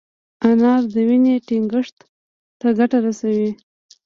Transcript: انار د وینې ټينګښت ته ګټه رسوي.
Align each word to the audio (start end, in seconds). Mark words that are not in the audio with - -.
انار 0.47 0.81
د 0.93 0.95
وینې 1.07 1.35
ټينګښت 1.47 1.97
ته 2.59 2.67
ګټه 2.79 2.97
رسوي. 3.05 3.51